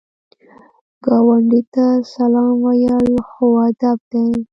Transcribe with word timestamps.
ګاونډي 1.05 1.61
ته 1.73 1.85
سلام 2.13 2.51
ویل 2.63 3.07
ښو 3.29 3.47
ادب 3.67 3.99
دی 4.11 4.23